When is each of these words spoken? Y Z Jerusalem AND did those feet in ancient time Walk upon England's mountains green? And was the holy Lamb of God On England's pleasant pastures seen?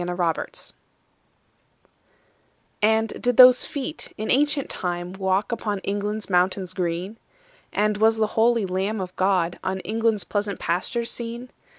Y 0.01 0.05
Z 0.07 0.15
Jerusalem 0.15 0.73
AND 2.81 3.21
did 3.21 3.37
those 3.37 3.65
feet 3.65 4.11
in 4.17 4.31
ancient 4.31 4.67
time 4.67 5.13
Walk 5.13 5.51
upon 5.51 5.77
England's 5.83 6.27
mountains 6.27 6.73
green? 6.73 7.19
And 7.71 7.97
was 7.97 8.17
the 8.17 8.25
holy 8.33 8.65
Lamb 8.65 8.99
of 8.99 9.15
God 9.15 9.59
On 9.63 9.79
England's 9.81 10.23
pleasant 10.23 10.57
pastures 10.59 11.11
seen? 11.11 11.51